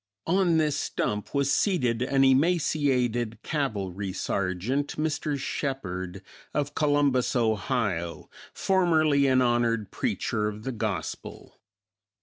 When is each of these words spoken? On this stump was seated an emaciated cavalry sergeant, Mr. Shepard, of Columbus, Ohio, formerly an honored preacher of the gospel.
On 0.25 0.57
this 0.57 0.75
stump 0.75 1.31
was 1.35 1.51
seated 1.53 2.01
an 2.01 2.23
emaciated 2.23 3.43
cavalry 3.43 4.11
sergeant, 4.13 4.97
Mr. 4.97 5.37
Shepard, 5.37 6.23
of 6.55 6.73
Columbus, 6.73 7.35
Ohio, 7.35 8.27
formerly 8.51 9.27
an 9.27 9.43
honored 9.43 9.91
preacher 9.91 10.47
of 10.47 10.63
the 10.63 10.71
gospel. 10.71 11.61